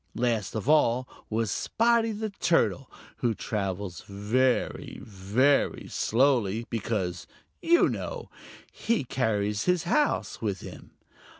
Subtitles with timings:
[0.15, 7.27] Last of all was Spotty the Turtle, who travels very, very slowly because,
[7.61, 8.31] you know,
[8.71, 10.89] he carries his house with him.